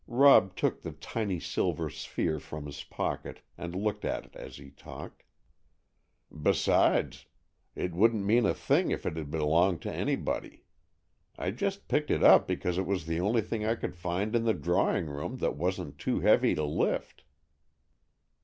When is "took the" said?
0.55-0.93